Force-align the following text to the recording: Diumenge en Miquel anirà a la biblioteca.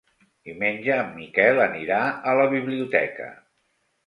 Diumenge 0.47 0.95
en 1.01 1.11
Miquel 1.17 1.61
anirà 1.67 2.01
a 2.33 2.35
la 2.41 2.49
biblioteca. 2.55 3.31